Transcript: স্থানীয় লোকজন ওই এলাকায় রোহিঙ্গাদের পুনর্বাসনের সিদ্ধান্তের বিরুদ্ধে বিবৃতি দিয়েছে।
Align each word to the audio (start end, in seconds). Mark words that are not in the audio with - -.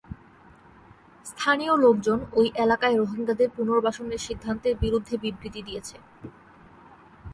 স্থানীয় 1.25 1.73
লোকজন 1.77 2.19
ওই 2.33 2.47
এলাকায় 2.55 2.95
রোহিঙ্গাদের 2.97 3.49
পুনর্বাসনের 3.55 4.23
সিদ্ধান্তের 4.27 4.75
বিরুদ্ধে 4.77 5.15
বিবৃতি 5.17 5.61
দিয়েছে। 5.67 5.97